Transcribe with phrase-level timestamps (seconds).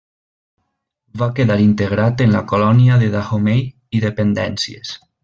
[1.21, 3.63] Va quedar integrat en la colònia de Dahomey
[3.99, 4.97] i dependències.